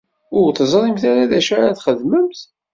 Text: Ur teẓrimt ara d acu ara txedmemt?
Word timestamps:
Ur 0.39 0.49
teẓrimt 0.57 1.03
ara 1.11 1.29
d 1.31 1.33
acu 1.39 1.53
ara 1.55 1.77
txedmemt? 1.77 2.39